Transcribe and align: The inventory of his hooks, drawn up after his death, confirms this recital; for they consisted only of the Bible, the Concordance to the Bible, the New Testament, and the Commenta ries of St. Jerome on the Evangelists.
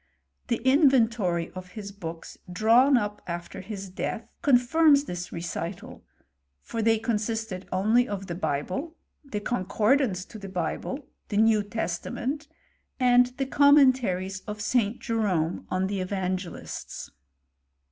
The 0.47 0.63
inventory 0.67 1.51
of 1.51 1.73
his 1.73 1.93
hooks, 2.01 2.35
drawn 2.51 2.97
up 2.97 3.21
after 3.27 3.61
his 3.61 3.91
death, 3.91 4.35
confirms 4.41 5.03
this 5.03 5.31
recital; 5.31 6.03
for 6.59 6.81
they 6.81 6.97
consisted 6.97 7.69
only 7.71 8.07
of 8.07 8.25
the 8.25 8.33
Bible, 8.33 8.95
the 9.23 9.39
Concordance 9.39 10.25
to 10.25 10.39
the 10.39 10.49
Bible, 10.49 11.05
the 11.29 11.37
New 11.37 11.61
Testament, 11.61 12.47
and 12.99 13.27
the 13.37 13.45
Commenta 13.45 14.15
ries 14.15 14.39
of 14.47 14.59
St. 14.59 14.99
Jerome 14.99 15.67
on 15.69 15.85
the 15.85 15.99
Evangelists. 15.99 17.11